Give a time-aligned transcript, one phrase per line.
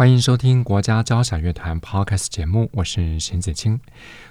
[0.00, 3.78] 欢迎收听国家交响乐团 Podcast 节目，我是邢子清。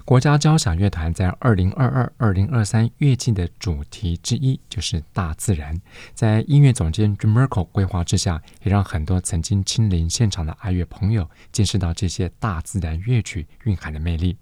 [0.04, 5.80] 国家交响乐团在二零二二、二零二三乐季的主题之一就是大自然，
[6.16, 14.36] 在音乐总监 Jim Merkle 规划之下，也让很多曾经亲临现场的爱乐朋友见识到这些大自然乐曲蕴含的魅力。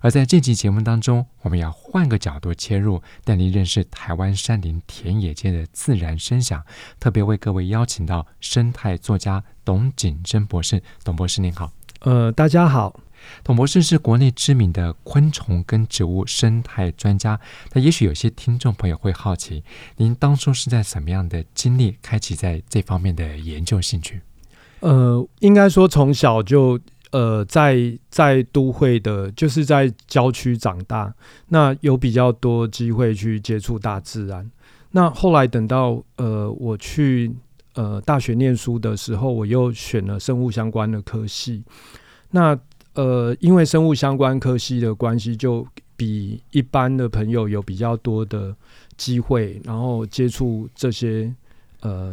[0.00, 6.64] 而在这期节目当中，我们要换个角度切入，带您认识台湾山林田野间的自然声响，
[6.98, 10.82] 特别为各位邀请到生态作家董景珍博士。
[11.04, 11.72] 董博士您好。
[12.00, 12.98] 呃，大家好。
[13.44, 17.38] 董博士是国内知名的昆虫跟植物生态专家，
[17.74, 19.62] 那也许有些听众朋友会好奇，
[19.98, 24.22] 您当初是在什么样的经历开启在这方面的研究兴趣？
[24.80, 27.76] 呃，应该说从小就呃在
[28.08, 31.12] 在都会的，就是在郊区长大，
[31.48, 34.50] 那有比较多机会去接触大自然。
[34.92, 37.30] 那后来等到呃我去
[37.74, 41.62] 呃大学念书的时候，我又选了生物相关的科系，
[42.30, 42.58] 那。
[42.94, 45.64] 呃，因为生物相关科系的关系，就
[45.96, 48.54] 比一般的朋友有比较多的
[48.96, 51.32] 机会，然后接触这些
[51.82, 52.12] 呃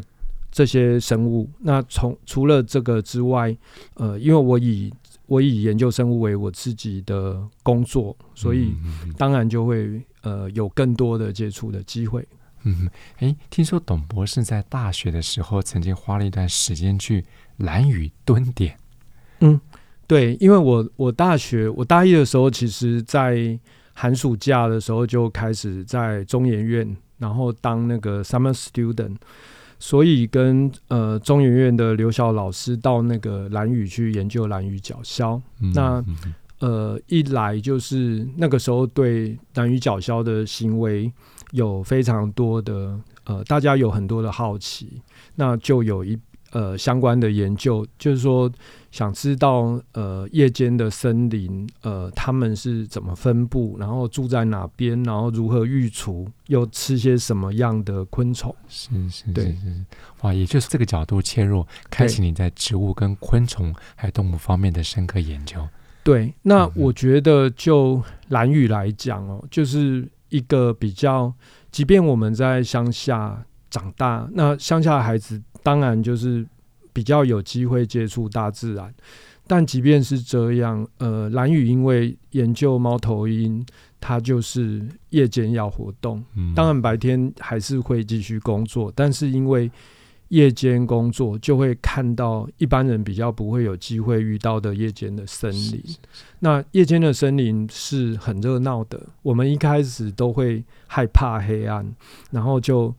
[0.52, 1.50] 这些生物。
[1.58, 3.58] 那从除了这个之外，
[3.96, 4.94] 呃，因为我以
[5.26, 8.76] 我以研究生物为我自己的工作，所以
[9.18, 12.26] 当然就会呃有更多的接触的机会。
[12.64, 17.24] 嗯，哎，听说董博士在大学的时候曾经花了一段时间去
[17.58, 18.78] 蓝屿蹲点。
[19.40, 19.60] 嗯。
[20.10, 23.60] 对，因为我我大学我大一的时候，其实在
[23.94, 29.18] 寒暑假的时候就开始在中研院，然后当那个 summer student，
[29.80, 35.42] 所以跟呃中研院的刘晓老师到那个蓝屿去研究蓝屿角鸮。
[35.60, 36.02] 嗯、那
[36.60, 41.12] 呃一来就是那个时候对蓝屿角鸮的行为
[41.52, 45.02] 有非常多的呃大家有很多的好奇，
[45.36, 46.18] 那就有一。
[46.52, 48.50] 呃，相关的研究就是说，
[48.90, 58.56] 想知道呃夜间的森林呃他们是怎么分布，然后住在哪边，然后如何育雏，又吃些什么样的昆虫？
[58.70, 59.86] 是是是是，
[60.22, 65.68] 哇，也就是这个角度切入，开启你在植物跟昆虫还有动物方面的深刻研究。
[66.02, 71.34] 对，那我觉得就蓝雨来讲哦，就是一个比较，
[71.72, 75.42] 即便我们在乡下长大，那乡下的孩子。
[75.64, 76.48] 当然，就是
[76.94, 78.94] 比较有机会接触大自然，
[79.46, 83.66] 但即便是这样，呃，蓝宇因为研究猫头鹰，
[84.00, 86.24] 它就是夜间要活动，
[86.56, 89.70] 当然白天还是会继续工作，但是因为
[90.30, 95.84] 夜间工作，就会看到一般人比较不会有机会遇到的夜间的森林。
[96.40, 101.94] 那夜间的森林是很热闹的，我们一开始都会害怕黑暗，
[102.32, 102.94] 然后就。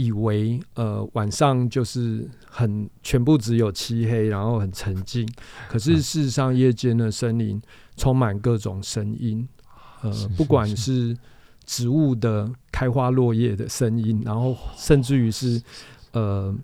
[0.00, 5.28] 以为呃晚上就是很全部只有漆黑，然后很沉静。
[5.68, 7.60] 可是事实上，夜间的森林
[7.96, 9.48] 充满各种声音，
[10.02, 11.16] 呃，不管是
[11.66, 15.60] 植物的开花落叶的声音，然后甚至于是
[16.18, 16.54] 呃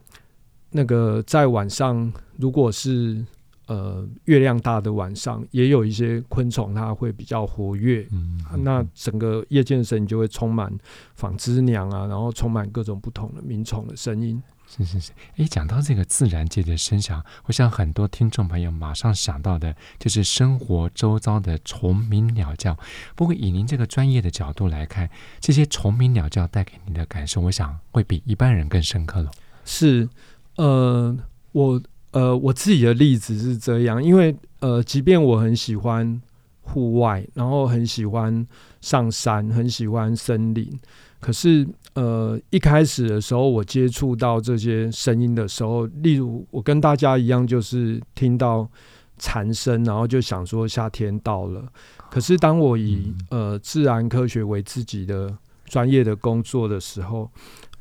[0.71, 3.25] 那个在晚上，如果是。
[3.67, 8.07] 呃，月亮大的晚上，也有一些昆虫，它会比较活跃。
[8.13, 10.71] 嗯，嗯，那整个夜间声就会充满
[11.15, 14.43] 纺织娘啊，然后充满各种不同的鸣虫的声音。
[14.69, 22.77] 是是是，哎，讲到这个自然界的声响，我想很多听众朋友马上想到的就是生活周遭的虫鸣鸟叫。
[23.15, 25.09] 不过以您这个专业的角度来看，
[25.41, 29.31] 这些虫鸣鸟叫带给您的感受，我想会比一般人更深刻了。
[29.65, 30.09] 是，
[30.57, 31.17] 呃，
[31.53, 31.83] 我。
[32.15, 36.23] 呃，我自己的例子是这样，因为呃，即便我很喜欢
[36.61, 38.47] 户外，然后很喜欢
[38.81, 40.71] 上山，很喜欢森林，
[41.19, 48.71] 可是呃，一开始的时候，我接触到这些声音的时候，例如我跟大家一样，就是听到
[49.19, 51.67] 蝉声，然后就想说夏天到了。
[52.13, 57.29] 可是当我以呃自然科学为自己的专业的工作的时候，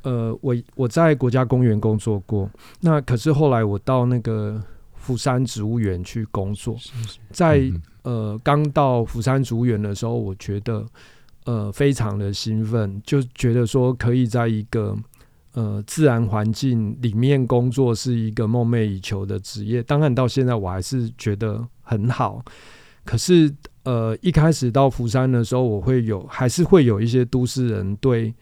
[0.03, 2.49] 呃，我我在国家公园工作过，
[2.81, 4.61] 那可是后来我到那个
[4.95, 6.77] 釜山植物园去工作，
[7.31, 7.63] 在
[8.03, 10.85] 呃刚到釜山植物园的时候，我觉得
[11.45, 14.95] 呃非常的兴奋，就觉得说可以在一个
[15.53, 19.81] 呃自然环境里面工作是一个梦寐以求的职业。
[19.83, 22.43] 当然到现在我还是觉得很好，
[23.05, 23.53] 可是
[23.83, 28.33] 呃一开始到釜山的时候，我会有还是会有一些都市人对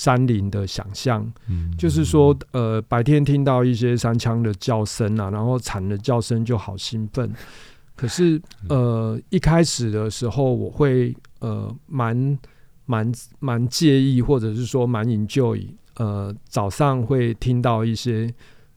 [0.00, 7.30] 山林的想象，嗯，就是说呃白天听到一些山羌的叫声啊，然后蝉的叫声就好兴奋。
[7.94, 12.38] 可是呃一开始的时候，我会呃蛮
[12.86, 18.32] 蛮蛮介意，或者是说蛮 enjoy，呃早上会听到一些。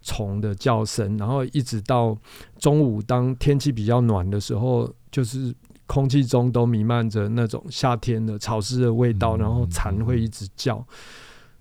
[0.05, 2.17] 虫的叫声，然后一直到
[2.59, 5.55] 中午，当天气比较暖的时候，就是
[5.85, 10.85] 空气中都弥漫着那种夏天的潮湿的味道，然后蝉会一直叫。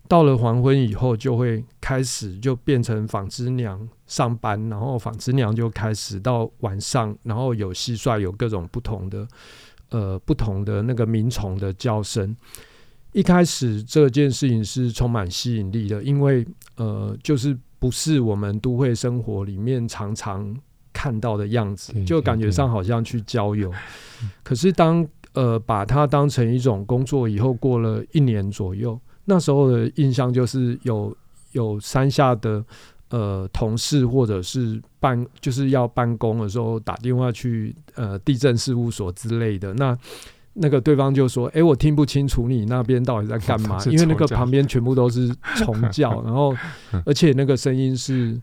[0.08, 9.26] 到了黄昏以后，就会开始就变成纺织娘上班，然后纺织娘就开始到晚上，然后有蟋蟀，有各种不同的
[9.90, 12.36] 呃不同的那个鸣虫的叫声。
[13.12, 16.46] 一开始这件事情是充满吸引力的，因为
[16.76, 17.58] 呃就是。
[17.82, 20.56] 不是我们都会生活里面常常
[20.92, 23.72] 看到的样子，就感觉上好像去郊游。
[24.42, 31.16] 可是当呃把它当成一种工作以后，过了一年左右，那时候的印象就是有
[31.52, 32.64] 有山下的
[33.10, 39.96] 呃同事或者是办就是要办公的时候打电话去呃地震事务所之类的那。
[40.54, 46.54] 那个对方就说：“哎、欸，我听不清楚你那边到底在干嘛，因为那个旁边全部都是 虫叫，然后
[47.06, 48.38] 而且那个声音是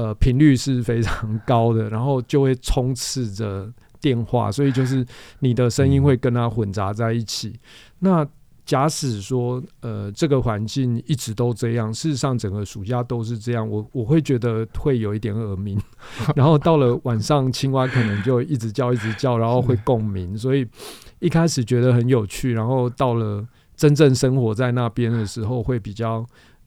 [0.00, 3.70] 呃频率是非常高的， 然后就会充斥着
[4.00, 5.04] 电话，所以就是
[5.40, 7.58] 你的声音会跟它混杂在一起。
[7.98, 8.26] 那
[8.64, 15.78] 假使说呃这个环境一直都这样，事实上整个暑假都是这样，我我会觉得会有一点耳鸣。
[16.36, 20.66] 然后到了晚上，青蛙可能就一直叫一直叫，然后会共鸣，所以。”
[21.20, 26.24] 一开始觉得很有趣，然后到了真正生活在那边的时候，会比较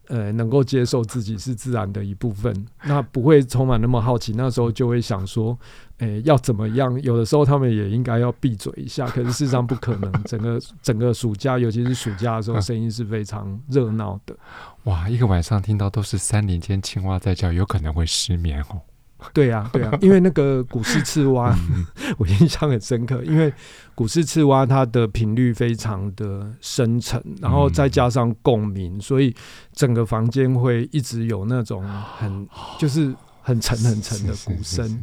[0.07, 2.53] 呃能够接受自己是自然的一部分，
[2.83, 4.33] 那不会充满那么好奇。
[4.35, 5.57] 那时候就会想说，
[5.99, 7.01] 诶、欸，要怎么样？
[7.01, 10.11] 有的时候他们也应该要闭嘴一下，可是事实上不可能。
[10.23, 14.35] 整个整个暑假，尤其是暑假的时候，声音是非常热闹的。
[14.83, 18.81] 哇，一个晚上听到都是三林间青蛙在叫，有可能会失眠哦。
[19.33, 21.55] 对呀、啊，对呀、啊， 因为那个古氏赤蛙，
[22.17, 23.23] 我印象很深刻。
[23.23, 23.53] 因为
[23.95, 29.33] 古氏赤蛙它的频率非常的深沉，然后再加上共鸣，所以
[29.73, 31.83] 整个房间会一直有那种
[32.17, 32.47] 很
[32.79, 35.01] 就是很沉很沉的鼓声。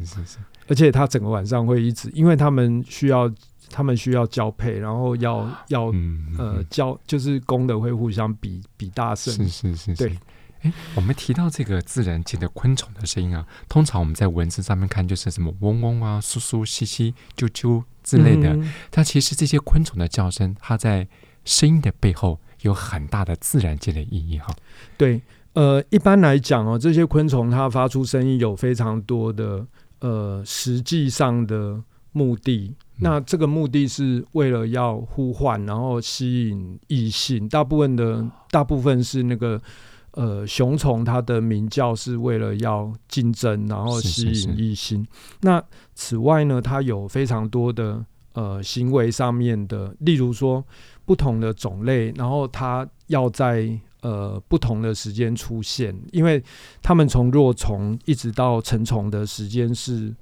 [0.67, 3.29] 而且它整个晚上会一直，因为他们需要
[3.69, 5.93] 他们需要交配，然后要要
[6.37, 9.33] 呃交，就是公的会互相比比大声。
[9.33, 10.17] 是是是，对。
[10.61, 18.53] 哎，我们提到这个自然界的昆虫的声音啊，通常我们在文字上面看就是什么嗡嗡啊、簌簌、窸窸、啾啾之类的。
[18.53, 21.07] 嗯、但其实这些昆虫的叫声，它在
[21.45, 24.55] 声音的背后有很大的自然界的意义哈。
[24.97, 25.19] 对，
[25.53, 29.65] 呃，一般来讲哦，这些昆虫它发出声音有非常多的
[30.01, 31.81] 呃实际上的
[32.11, 32.75] 目的。
[32.97, 37.49] 嗯、那这个目的是为了要呼唤，然后吸引异性。
[37.49, 39.59] 大部分的大部分是那个。
[40.11, 45.07] 呃，雄虫它的鸣叫是为了要竞争，然后吸引异性。
[45.41, 45.63] 那
[45.95, 50.65] 此外呢，它有非常多的呃行为上面的，例如说
[51.05, 53.69] 不同的种类，然后它要在
[54.01, 56.43] 呃不同的时间出现，因为
[56.81, 60.13] 它们从弱虫一直到成虫的时间是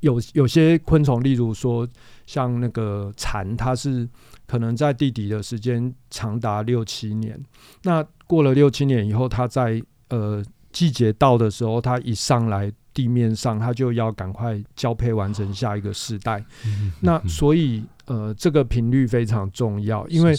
[0.00, 1.88] 有有些昆虫，例如说
[2.26, 4.08] 像那个蝉，它是
[4.46, 7.40] 可能在地底的时间长达六七年。
[7.82, 16.44] 那过了六七年以后，它在呃季节到的时候，它一上来地面上，它就要赶快交配完成下一个世代。
[16.64, 20.34] 嗯、那所以呃，这个频率非常重要，因为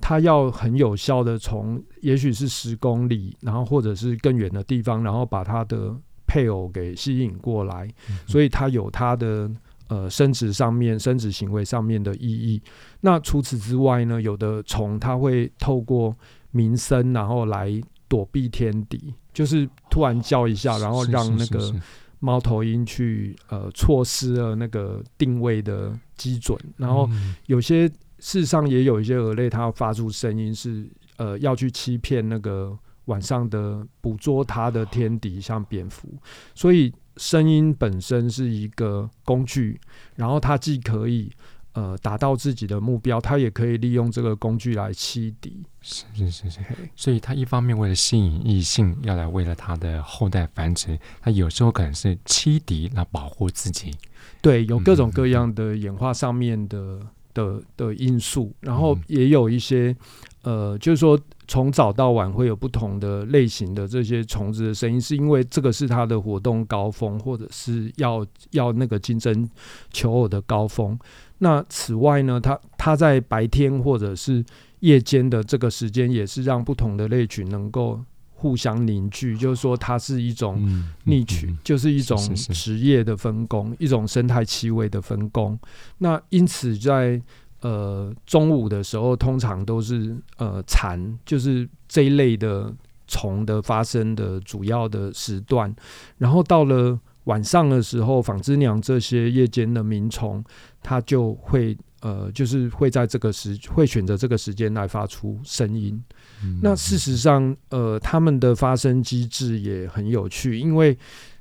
[0.00, 5.94] 它要很有效的从也许是十公里，然后或者是更远的地方，然后把它的
[6.26, 7.86] 配偶给吸引过来。
[8.08, 9.50] 嗯、所以它有它的
[9.90, 12.62] 呃生殖上面、生殖行为上面的意义。
[13.00, 16.16] 那除此之外呢，有的虫它会透过
[16.52, 17.68] 鸣声，然后来
[18.08, 21.74] 躲避天敌，就是突然叫一下，然后让那个
[22.20, 26.58] 猫头鹰去呃错失了那个定位的基准。
[26.76, 27.08] 然后
[27.46, 36.08] 有些事实上也有一些蛾类，它发出声音是呃要去欺骗那个晚上的捕捉它的天敌，像蝙蝠。
[36.54, 39.78] 所以声音本身是一个工具，
[40.16, 41.30] 然后它既可以。
[41.72, 45.62] 呃，达到自己的目标，它也可以利用这个工具来欺敌。
[45.80, 46.60] 是是是是，
[46.96, 53.94] 所以他一方面为了吸引异性，要来为了他的后代繁殖，他有时候可能是欺敌来保护自己。
[54.42, 59.96] 对，有各种各样的演化上面的、嗯、的的因素，然后也有一些
[60.42, 61.16] 呃，就是说
[61.50, 69.50] 从早到晚会有不同的类型的这些虫子的声音，是因为这个是它的活动高峰，或者是要要那个竞争
[69.90, 70.96] 求偶的高峰。
[71.38, 74.44] 那此外呢，它它在白天或者是
[74.78, 78.00] 夜间的这个时间，也是让不同的类群能够
[78.32, 80.64] 互相凝聚，就是说它是一种
[81.02, 85.58] 逆群，就是一种职业的分工，一种生态气味的分工。
[85.98, 87.20] 那因此在
[87.62, 92.72] 呃，中午的时候通常都是呃蝉，就是这一类的
[93.06, 95.74] 虫的发生的主要的时段。
[96.16, 100.42] 然后到了晚上的时候，纺织娘这些夜间的鸣虫，
[100.82, 106.02] 它就会呃，就是会在这个时会选择这个时间来发出声音。
[106.42, 106.60] 嗯。
[106.62, 110.96] 那事实上，呃，它们的发声机制也很有趣，因为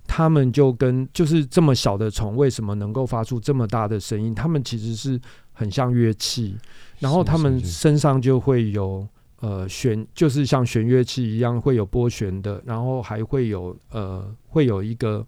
[0.06, 4.36] 它们就跟就是这么小的虫，为什么能够发出这么大的声音？
[4.36, 5.18] 它们其实是。
[5.60, 6.56] 很像乐器，
[7.00, 9.06] 然后他们身上就会有
[9.42, 15.28] 呃弦，就是像弦乐器一样会有拨弦的，然后还会有呃会有一个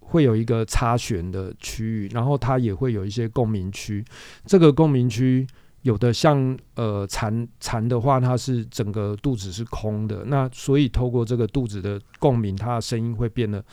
[0.00, 4.04] 会有一个插弦的区域，然后它也会有一些共鸣区。
[4.44, 5.46] 这个共鸣区
[5.82, 13.64] 有的像呃蝉蝉的话，它是整个肚子是空的，那所以透过这个肚子的共鸣，它的声音会变得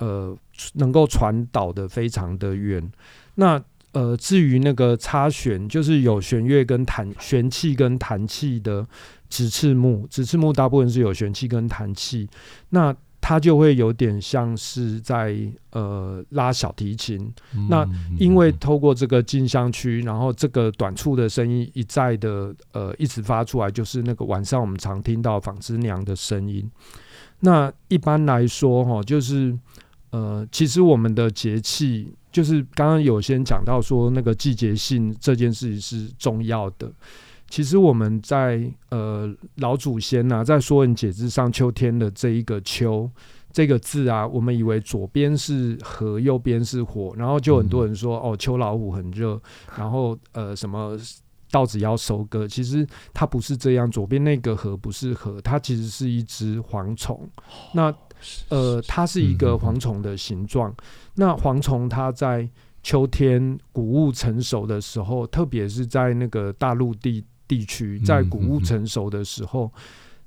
[0.00, 0.36] 呃
[0.74, 2.92] 能够传导的非常的远。
[3.36, 3.58] 那
[3.92, 8.86] 呃，至于那个插弦，就是有弦乐跟弹弦器跟弹器的
[9.28, 12.28] 直翅目，直翅目大部分是有弦器跟弹器，
[12.68, 15.36] 那它就会有点像是在
[15.72, 17.20] 呃拉小提琴。
[17.52, 17.84] 嗯、那
[18.16, 26.70] 因为透过这个进香区，然后这个短促的声音一再的呃一直发出来，就是那个晚上我们常听到纺织娘的声音。
[27.40, 29.58] 那一般来说，哈，就是
[30.10, 32.14] 呃，其实我们的节气。
[32.30, 36.90] 就是刚刚有先讲到说那个季节性这件事情是重要的。
[37.48, 43.10] 其实我们在呃老祖先呐、啊，在《说文解字》上，秋天的这一个“秋”
[43.52, 49.40] 这个字啊，我们以为左边是河，右边是火，然后就很多人说、嗯、哦，秋老虎很热，
[49.76, 50.96] 然后呃什么
[51.50, 52.46] 稻子要收割。
[52.46, 57.28] 其实它不是这样，左边那个河不是河，它其实是一只蝗虫。
[57.74, 57.92] 那
[58.48, 60.74] 呃，它是一个蝗虫的形状。
[61.14, 62.48] 那蝗虫它在
[62.82, 69.70] 秋天谷物成熟的时候，特别是在那个大陆地地区，在谷物成熟的时候，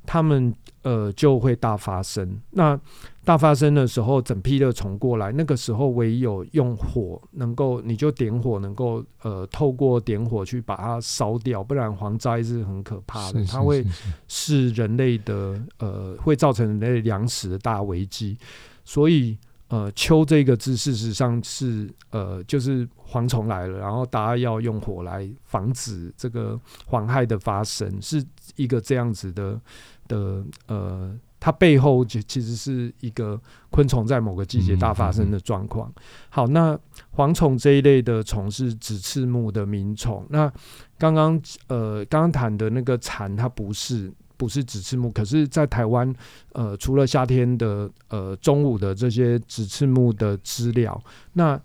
[0.06, 2.40] 它们呃就会大发生。
[2.52, 2.80] 那
[3.26, 13.86] 大发生的时候，整批的虫过来，那个时候唯有用火能够，你就点火，能够呃透过点火去把它烧掉，不然蝗灾是很可怕的，它会
[14.28, 18.38] 是人类的呃会造成人类粮食的大危机，
[18.84, 19.38] 所以。
[19.70, 28.24] 呃，秋这个字事实上是呃，就是蝗虫来了，然后大家要用火来防止这个蝗害的发生，是
[28.56, 29.60] 一个这样子的
[30.08, 33.38] 的呃，它背后就其实是一个
[33.70, 35.92] 昆虫在某个季节大发生的状况。
[36.30, 36.80] 好，那
[37.14, 40.50] 蝗虫这一类的虫是直翅目的鸣虫，那
[40.98, 44.10] 刚刚呃刚刚谈的那个蝉，它不是。
[44.36, 46.12] 不是直翅目，可是，在台湾，
[46.52, 51.02] 呃，除了夏天的呃中午的这些直翅目的知了，
[51.34, 51.58] 那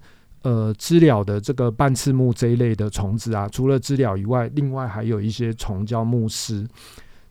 [0.42, 6.68] 呃知了的这个半翅目这一类的虫子啊，除了知了以外，另外还有一些虫叫木虱，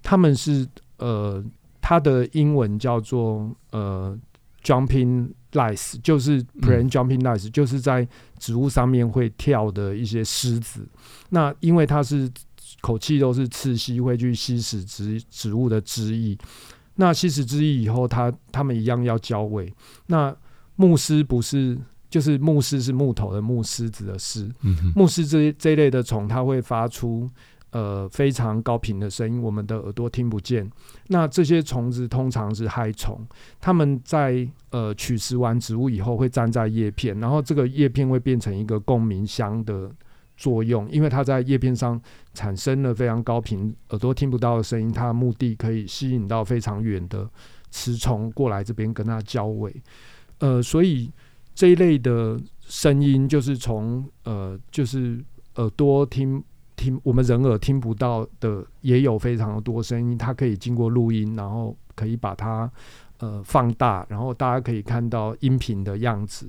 [0.01, 1.41] 它们是呃
[1.87, 4.13] 它的英文叫做呃
[4.61, 8.05] jumping lice，就是 plant jumping lice，就是在
[8.37, 10.85] 植物上面会跳的一些虱子。
[11.29, 12.29] 那因为它是
[12.81, 16.37] 口气都是刺吸，会去吸食植植物的汁液。
[16.95, 19.73] 那吸食汁液以后，它它们一样要交尾。
[20.07, 20.35] 那
[20.75, 21.79] 牧师不是，
[22.09, 24.51] 就是木虱是木头的木狮子的狮。
[24.63, 27.29] 嗯、木虱这这一类的虫，它会发出
[27.71, 30.69] 呃非常高频的声音，我们的耳朵听不见。
[31.07, 33.19] 那这些虫子通常是害虫，
[33.59, 39.91] 它们在呃取食完植物以后，会粘在叶片，然后这个叶片会变成一个共鸣箱的。
[40.39, 41.99] 作用，因为它在叶片上
[42.35, 47.27] 产生了非常高频、耳朵听不到的声音，它的目的可以吸引到非常远的
[47.71, 49.75] 雌虫过来这边跟它交尾。
[50.37, 51.11] 呃，所以
[51.55, 55.19] 这一类的声音就是从呃，就是
[55.55, 56.43] 耳朵听
[56.77, 62.71] 听我们人耳听不到的，也有非常多声音，它可以经过录音，然后可以把它
[63.17, 66.47] 呃放大，然后大家可以看到音频的样子。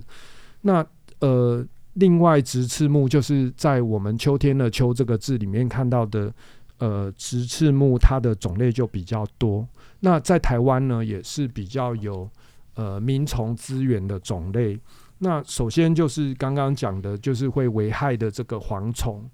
[0.60, 0.86] 那
[1.18, 1.66] 呃。
[1.94, 6.32] 另外，直翅目就是在我们秋天的“秋”这个字里面看到的，
[6.78, 9.66] 呃，直翅目它的种类就比较多。
[9.98, 12.30] 那在台湾呢，也是比较有
[12.76, 14.78] 呃鸣虫资源的种类。
[15.18, 19.28] 那首先就是刚刚讲的，就是会危害的这个蝗虫。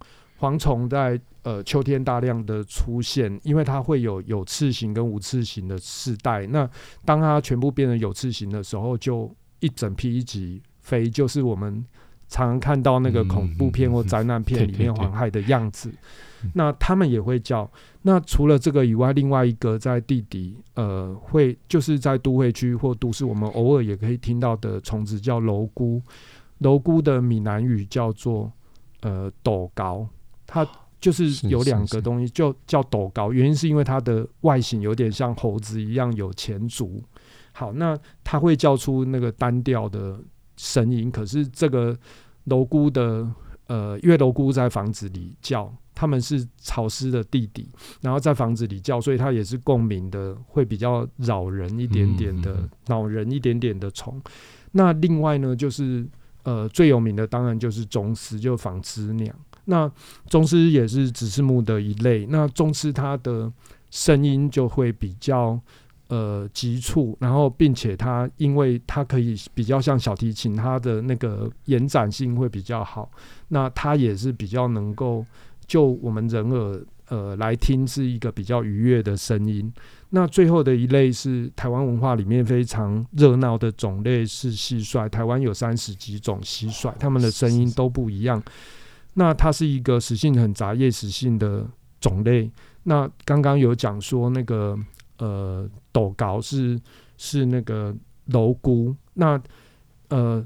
[0.44, 6.46] 蝗虫在呃秋天大量的出现，因为它会有有刺型跟无刺型的世代。
[6.48, 6.68] 那
[7.04, 11.84] 当它全部变成有刺型的时候，就一整批一起飞，就是我们
[12.28, 15.90] 常常看到那个恐怖片或灾难片里面黄害的样子。
[16.52, 17.70] 那他们也会叫。
[18.02, 26.02] 那除了这个以外，另外一个在地底，呃，会就是在都会区或都市，我们偶尔也可以听到的虫子叫蝼蛄。
[26.60, 28.52] 蝼蛄的闽南语叫做
[29.00, 30.06] 呃斗高，
[30.46, 30.66] 它
[31.00, 33.32] 就是有两个东西，就叫斗高。
[33.32, 37.02] 原因是因为它的外形有点像猴子一样有前足。
[37.52, 40.18] 好，那它会叫出那个单调的
[40.56, 41.10] 声音。
[41.10, 41.96] 可是这个
[42.46, 43.26] 蝼蛄的
[43.66, 47.68] 呃，因为蝼蛄在房子里叫，他们是潮湿的地底，
[48.00, 54.20] 然后在房子里叫，所以它也是共鸣的，会比较扰人一点点的，恼人一点点的虫。
[54.72, 56.06] 那另外呢，就是。
[56.44, 59.34] 呃，最有名的当然就是宗师，就纺织娘。
[59.66, 59.90] 那
[60.26, 62.26] 宗师也是指翅目的一类。
[62.26, 63.52] 那宗师它的
[63.90, 65.58] 声音就会比较
[66.08, 73.10] 呃急促，然后并且它因为它可以比较像小提琴，它的那个延展性会比较好。
[73.48, 75.24] 那它也是比较能够
[75.66, 79.72] 就我们人耳呃来听是一个比较愉悦的声音。
[80.10, 88.40] 那最后的一类是台湾文化里面非常热闹的种类是蟋蟀，台湾有三十几种蟋蟀，它们的声音都不一样。
[89.14, 91.66] 那它是一个食性很杂、叶食性的
[92.00, 92.50] 种类。
[92.82, 94.78] 那刚刚有讲说那个
[95.18, 96.78] 呃斗高是
[97.16, 97.94] 是那个
[98.28, 99.40] 蝼蛄，那
[100.08, 100.44] 呃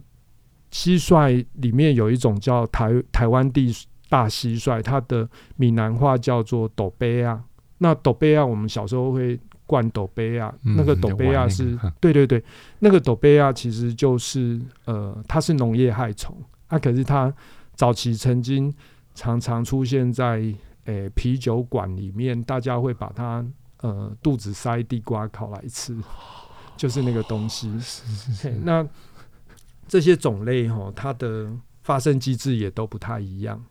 [0.71, 3.75] 蟋蟀里面有一种叫台台湾地
[4.09, 7.43] 大蟋蟀，它的闽南话叫做斗杯啊。
[7.79, 9.39] 那斗杯啊，我们小时候会。
[9.69, 12.43] 灌斗杯啊，那个斗杯啊是，嗯、对对对，
[12.79, 16.35] 那个斗杯啊其实就是呃，它是农业害虫，
[16.69, 17.31] 啊，可是它
[17.79, 18.75] 早期曾经
[19.15, 20.41] 常常出现在
[20.87, 23.47] 诶、欸、啤酒馆里面，大家会把它
[23.83, 25.97] 呃肚子塞地瓜烤来吃，
[26.77, 27.69] 就是那个东西。
[27.71, 28.85] 哦、是是是，那
[29.87, 31.49] 这些种类哈，它的
[31.85, 33.65] 发生机制也都不太一样，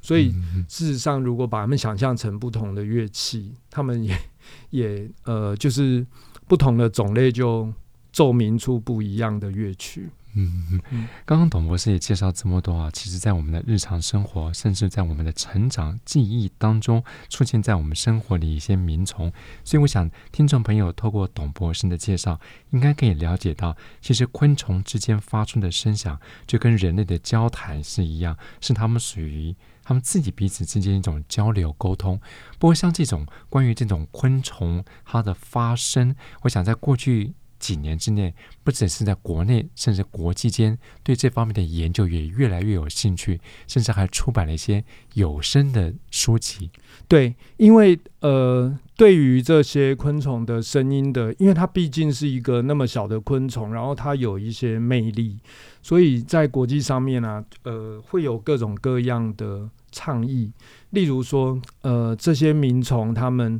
[0.00, 0.30] 所以
[0.68, 4.16] 事实上，如果把它们想象成不同的乐器，它们也。
[4.70, 6.06] 也呃，就是
[6.46, 7.70] 不同的种类就
[8.10, 10.08] 奏鸣出不一样的乐曲。
[10.34, 10.80] 嗯，
[11.24, 19.32] 刚刚董博士也介绍这么多啊，其实，在我们的日常生活，甚至在我们的成长记忆当中，出现在我们生活里一些鸣虫。
[19.64, 22.38] 所以，我想听众朋友透过董博士的介绍，
[22.70, 29.56] 应该可以了解到，其实昆虫之间发出的声响，就跟人类的交谈是一样，是他们属于。
[29.84, 32.20] 他们自己彼此之间一种交流沟通，
[32.58, 46.70] 不过像这种关于这种昆虫它的发声，我想在过去几年之内，不只是在国内，甚至国际间对这方面的研究也越来越有兴趣，甚至还出版了一些有声的书籍。
[47.06, 55.38] 对，因为呃，对于这些昆虫的声音的，因为它毕竟是一个那么小的昆虫，然后它有一些魅力，
[55.82, 59.68] 所以在国际上面呢、呃，会有各种各样的。
[59.90, 60.52] 倡议，
[60.90, 63.58] 例如说，呃，这些鸣虫他们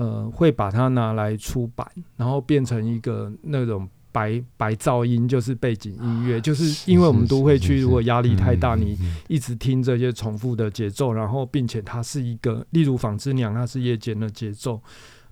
[0.00, 1.86] 呃会把它拿来出版，
[2.16, 8.96] 然后变成一个那种白白噪音，就是背景音乐，就是因为我们都会去，如果压力太大，你
[9.28, 14.80] 一直听这些重复的节奏，然后并且它是一个，例如纺织娘，它是夜间的节奏，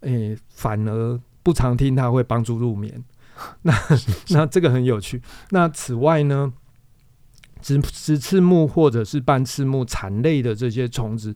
[0.00, 3.02] 诶，反而不常听，它会帮助入眠。
[3.62, 3.72] 那
[4.28, 5.22] 那这个很有趣。
[5.50, 6.52] 那此外呢？
[7.60, 11.34] 直直翅目或者是半翅目蝉类的这些虫子，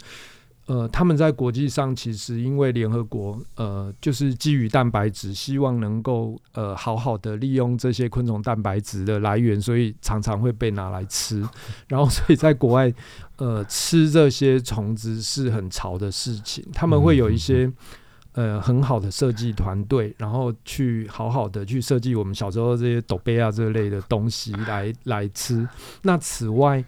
[0.66, 11.46] 呃，他们在国际上其实因为联合国呃，就是基于蛋白质，希望能够呃好好的利用这些昆虫蛋白质的来源，所以常常会被拿来吃。
[11.88, 12.92] 然后，所以在国外，
[13.36, 16.64] 呃，吃这些虫子是很潮的事情。
[16.72, 17.70] 他们会有一些。
[18.34, 25.68] 呃，很好的设计团队，然后去好好的去设计我们小时候这些斗贝啊这类的东西来来吃。
[26.00, 26.82] 那此外，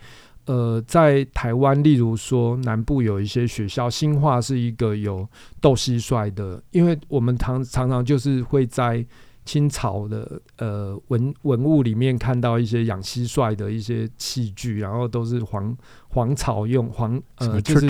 [0.46, 5.28] 呃，在台湾，例如说南部有一些学校，新化是一个有
[5.60, 9.04] 斗蟋蟀的，因为我们常常常就是会在。
[9.46, 15.76] 清朝的呃文文物里面看到一些养蟋蟀的一些器具，然后都是黄
[16.08, 17.86] 黄草用黄呃就是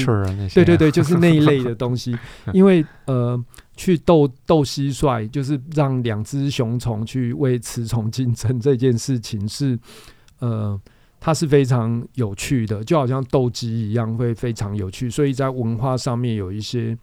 [0.53, 2.19] 对对 对，就是那一类的东西。
[2.53, 3.41] 因为呃
[3.77, 9.79] 去斗斗蟋蟀，就是让两只雄虫去为雌虫竞争这件事情是
[10.41, 10.77] 呃
[11.25, 15.09] 它是非常有趣的，就好像斗鸡一样，会非常有趣。
[15.09, 16.97] 所以在文化上面有一些。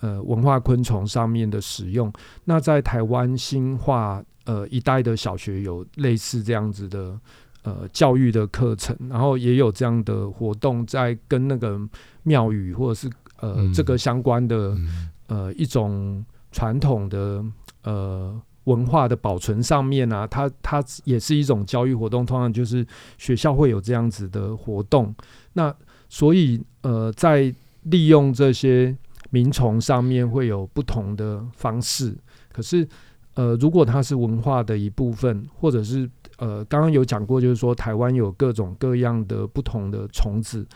[0.00, 2.12] 呃，文化昆虫上面的使用，
[2.44, 7.18] 那在台湾新化呃一带的小学有类似这样子的
[7.64, 11.76] 呃教育的课程，然后也有这样的活动，在跟那个
[12.22, 13.10] 庙宇或者是
[13.40, 14.78] 呃、这个相关的
[15.26, 17.44] 呃一种传统的
[17.82, 18.40] 呃。
[18.68, 25.14] 文化的保存上面啊，它它也是一种教育活动，通常就是学校会有这样子的活动。
[25.54, 25.74] 那
[26.08, 27.54] 所以呃，在
[27.84, 28.94] 利用这些
[29.30, 32.14] 民虫上面会有不同的方式。
[32.52, 32.86] 可是
[33.34, 40.66] 呃，如果它是文化的一部分，或者是呃，刚刚有讲过，就是说台湾有各种各样的不同的虫子。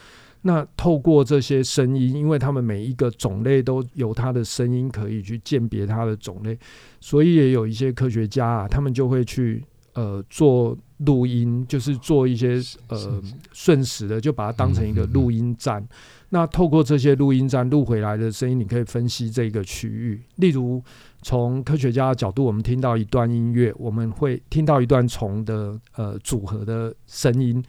[0.42, 6.59] 那透过这些声音，因为他们每一个种类都有它的声音可以去鉴别它的种类，
[7.00, 15.87] 所以也有一些科学家啊，他们就会去呃做录音，就是做一些呃瞬时的，就把它当成一个录音站。
[16.31, 20.20] 那透过这些录音站录回来的声音，你可以分析这个区域。
[20.37, 20.83] 例如，
[21.20, 27.62] 从科学家的角度，我们听到一段音乐，我们会听到一段虫的呃组合的声音。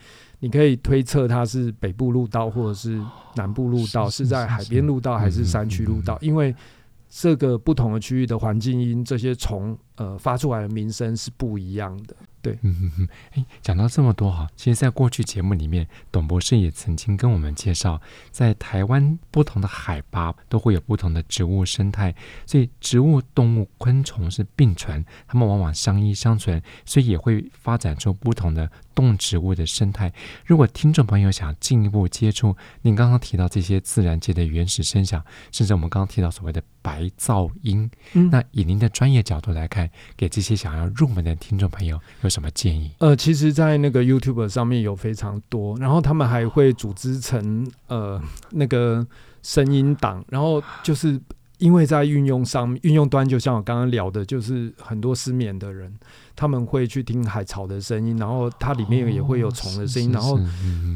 [0.44, 3.00] 你可以推测它是北部路道或者是
[3.34, 6.18] 南部路道，是在海边路道还是山区路道？
[6.20, 6.54] 因为
[7.08, 12.16] 这个不同的区域的环境因，这些虫呃发出来的名声是不一样的。
[12.42, 17.98] 对，嗯嗯嗯，哎，讲到这么多哈，其实，在过去节目里面，董博士也曾经跟我们介绍，
[18.30, 30.12] 在台湾不同的海拔都会有不同的植物生态，所以植物、动物、昆虫是并存，它们往往相依相存，所以也会发展出不同的动植物的生态。
[30.44, 39.83] 如果听众朋友想进一步接触您刚刚提到这些自然界的原始声响，甚至我们刚刚提到所谓的白噪音，嗯，那以您的专业角度来看，
[40.16, 42.90] 给这些想要入门的听众朋友有什么建议？
[42.98, 48.20] 呃，其实，在那个 YouTube 上面有非常多，然后他们还会组织成呃
[48.50, 49.06] 那个
[49.42, 51.20] 声音档，然后就是
[51.58, 55.92] 因为在运用上，运用端就像我刚刚聊的，就是很多失眠的人，
[56.34, 60.38] 他们会去听海草的声音，然后它里面也会有虫的声音，哦、然后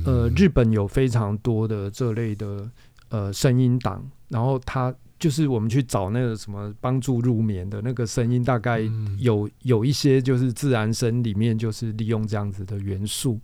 [0.05, 2.69] 呃，日本有非常多的这类的
[3.09, 4.95] 呃声音档，然后它。
[5.19, 8.81] 就是我们去找那个什么帮助入眠的那个声音，大概
[9.19, 13.41] 有有一些就是自然声里面就是利用这样子的元素。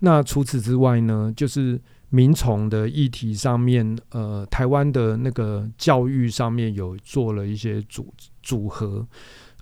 [0.00, 9.06] 那除此之外呢，就是民虫的议题上面，呃，台湾的那个教育上面有做了一些组组合，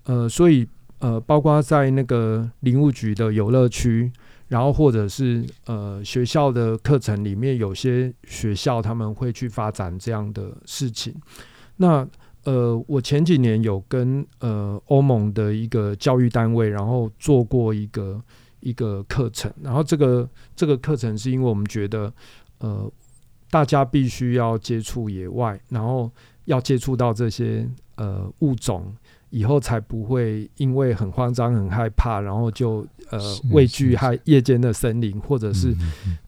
[0.05, 0.67] 呃，所以
[0.99, 4.11] 呃，包括在那个林务局的游乐区。
[4.53, 11.15] 然后，或者是呃学校的课程里面，有些学校他们会去发展这样的事情。
[11.77, 12.07] 那
[12.45, 18.23] 呃，我前几年有跟呃欧盟的一个教育单位，然后做过一个
[18.61, 19.51] 一个课程。
[19.63, 22.13] 然后这个这个课程是因为我们觉得
[22.59, 22.93] 呃
[23.49, 26.11] 大家必须要接触野外，然后
[26.45, 28.95] 要接触到这些呃物种。
[29.33, 33.19] 以后才不会因为很慌张、很害怕，然后就呃
[33.51, 35.75] 畏惧害夜间的森林，或者是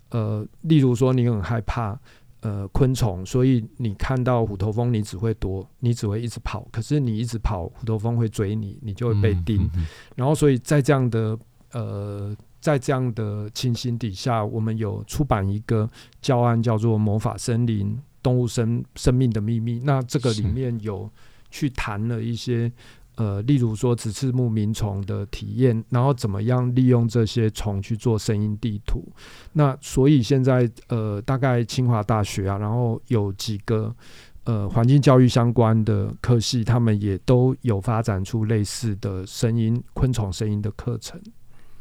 [0.09, 1.99] 呃，例如说你很害怕
[2.40, 6.67] 呃昆虫，所以你看到虎头蜂，你只会躲，你只会一直跑。
[6.73, 9.71] 可是你一直跑，虎头蜂会追你，你就会被叮。
[10.17, 11.38] 然后，所以在这样的
[11.73, 15.87] 呃，在这样的情形底下，我们有出版一个
[16.23, 19.81] 教案，叫做《魔法森林：动物生生命的秘密》。
[19.85, 21.11] 那这个里面有。
[21.55, 22.71] 去谈了一些，
[23.14, 29.07] 呃，例如说直翅目鸣虫的体验，然后怎么样利用这些虫去做声音地图。
[29.53, 33.95] 那所以现在，呃，大概清华大学啊，然后有几个
[34.43, 41.21] 呃环境教育相关的科系，他们也都有发展出类似的声音昆虫声音的课程。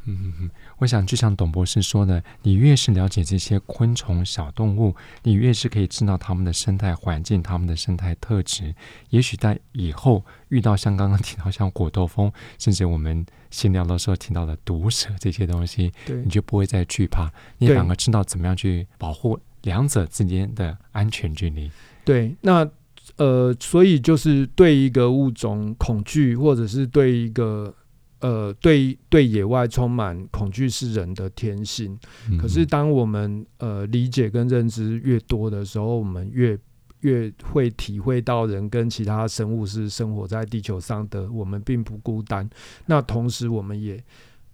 [0.06, 8.74] 嗯我想就像董博士说的，你越是了解这些昆虫小动物，你越是可以知道它们的生态环境、它们的生态特质。
[9.10, 21.70] 也许在以后遇到像刚刚提到像果斗蜂，甚至我们闲聊的时候提到的毒蛇这些东西，对你就不会再惧怕，你反而知道怎么样去保护两者之间的安全距离。
[22.04, 22.68] 对，那
[23.16, 27.74] 呃，所以就是对一个物种恐惧，或者是对一个。
[28.24, 31.94] 呃，对对，野外充满恐惧是人的天性。
[32.40, 36.58] 可是，当我们呃理解跟认知越多的时候，我们越
[37.00, 42.48] 越会体会到人跟其他生物是生活在地球上的，我们并不孤单。
[42.86, 44.02] 那同时，我们也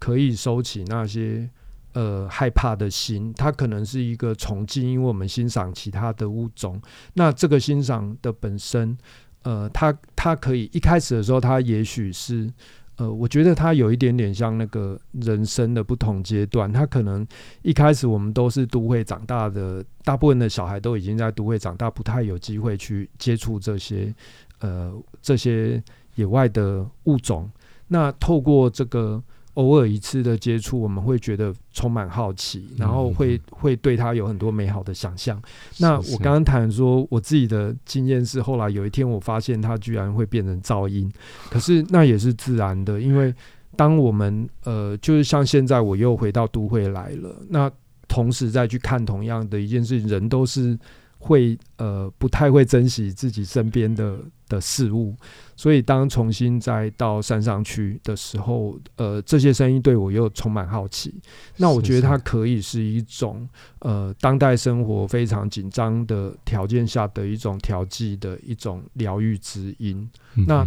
[0.00, 1.48] 可以收起那些
[1.92, 3.32] 呃害怕的心。
[3.34, 6.82] 它可能是一个崇敬，因为我们欣赏其他的物种。
[7.14, 8.98] 那这个欣赏的本身，
[9.44, 12.52] 呃，它它可以一开始的时候，它也许是。
[13.00, 16.70] 呃，我觉得它有一点点像那个人生的不同阶段。
[16.70, 17.26] 它可能
[17.62, 24.14] 一开始我们都是都会长大的，大部分的小孩都已经在都会长大，不太有机会去接触这些
[24.58, 25.82] 呃这些
[26.16, 27.50] 野外的物种。
[27.88, 29.22] 那透过这个
[29.54, 35.40] 偶尔一次的接触，我们会觉得充满好奇，然后会、嗯、会对他有很多美好的想象。
[35.78, 41.10] 那我刚刚谈说，我自己的经验是，后来有一天我发现它居然会变成噪音，
[41.50, 43.34] 可是那也是自然的，因为
[43.76, 47.70] 当我们呃，就是像现在我又回到都会来了，那
[48.08, 50.78] 同时再去看同样的一件事情，人都是。
[51.22, 55.14] 会呃不太会珍惜自己身边的的事物，
[55.54, 61.14] 所以当重新再到山上去的时候，呃，这些声音对我又充满好奇。
[61.58, 63.46] 那我觉得它可以是一种
[63.80, 70.10] 呃当代生活非常紧张的条件下的一种调剂的一种疗愈之音。
[70.48, 70.66] 那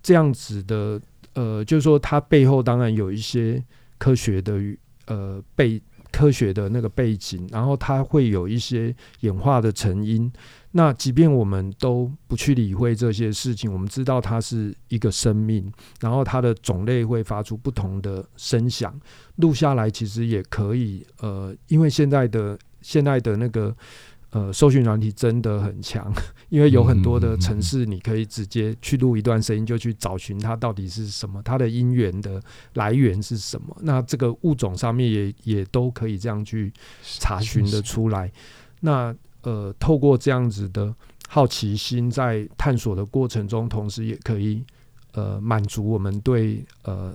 [0.00, 1.00] 这样子的
[1.34, 3.62] 呃，就是说它背后当然有一些
[3.98, 4.54] 科学的
[5.06, 5.82] 呃背。
[6.12, 10.30] 科学的那个背景，然后它会有一些演化的成因。
[10.72, 18.94] 那即便我们都不去理会这些事情，我们知道它是一个生命，然后它的种类会发出不同的声响，
[19.36, 21.04] 录下来其实也可以。
[21.20, 23.76] 呃，因为现在的现在的那个。
[24.30, 26.12] 呃，搜寻软体真的很强，
[26.50, 32.40] 因为有很多的城市，你可以直接去录一段声音，就去找寻它到底是什么，它的音源的
[32.74, 33.76] 来源是什么。
[33.80, 38.30] 那这个物种上面也也都可以这样去查询的出来。
[38.78, 39.12] 那
[39.42, 40.94] 呃，透过这样子的
[41.26, 44.62] 好奇心，在探索的过程中，同时也可以
[45.12, 47.12] 呃满足我们对呃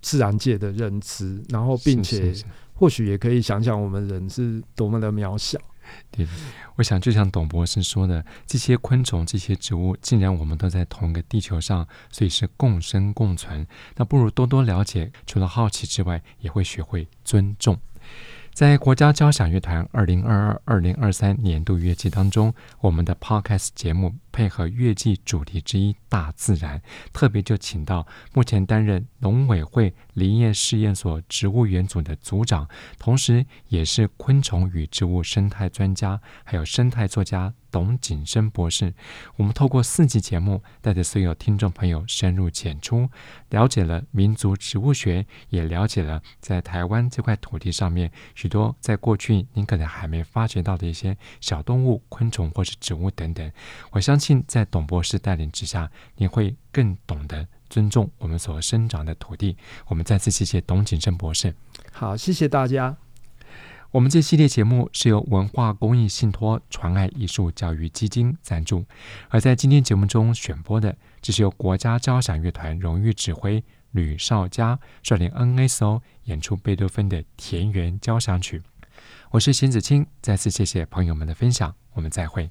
[0.00, 2.32] 自然界的认知，然后并且
[2.74, 5.58] 或许也可以想想我们人是多么的渺小。
[6.10, 6.26] 对，
[6.76, 13.66] 我想就像董博士说的，这些昆虫、这些植物，既然我们都在同一个地球上，所以是共生共存。
[13.96, 17.78] 那不如多多了解，除了好奇之外，也会学会尊重。
[18.52, 26.82] 在国家交响乐团二零二二、二零二三年度乐季当中，我们的 Podcast 节目配合月季主题之一“大自然”，
[27.14, 32.68] 特别就请到目前担任农委会林业试验所植物园组的组长，
[32.98, 37.54] 同时也是昆虫与植物生态专家，还有生态作家。
[37.70, 38.94] 董景生博士，
[39.34, 43.10] 我们透过四集节目，带着所有听众朋友深入浅出，
[43.50, 53.50] 了解了民族植物学，也了解了在台湾这块土地上面许多在过去您可能还没发掘到的一些小动物、昆虫或是植物等等。
[53.90, 59.56] 我相信在董博士带领之下，你会更懂得尊重我们所生长的土地。
[59.86, 61.54] 我们再次谢谢董景生博士。
[61.92, 62.96] 好，谢谢大家。
[63.90, 68.84] 我们这系列节目是由文化公益信托传爱艺术教育基金赞助，
[69.28, 78.58] 而在今天节目中选播的，这是由国家交响乐团荣誉指挥吕绍佳率领 NSO 演出贝多芬的《田园交响曲》。
[79.30, 82.50] 我是邢子清，再次谢谢朋友们的分享，我们再会。